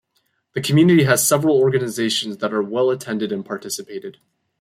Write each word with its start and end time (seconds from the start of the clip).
The 0.55 0.61
community 0.61 1.03
has 1.03 1.27
several 1.27 1.55
organisations 1.59 2.37
that 2.37 2.51
are 2.51 2.63
well 2.63 2.89
attended 2.89 3.31
and 3.31 3.45
participated. 3.45 4.17